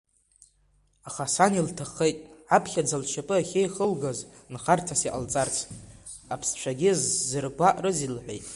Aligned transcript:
Аха 1.07 1.25
сан 1.33 1.53
илҭаххеит 1.59 2.17
аԥхьаӡа 2.55 2.97
лшьапы 3.01 3.35
ахьеихылгаз 3.37 4.19
нхарҭас 4.53 5.01
иҟалҵарц, 5.07 5.57
аԥсцәагьы 6.33 6.91
зсыргәаҟрызеи 7.01 8.13
лҳәеит. 8.15 8.45